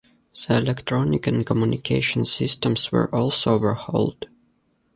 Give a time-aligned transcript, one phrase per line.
[0.47, 4.29] The electronic and communication systems were also overhauled.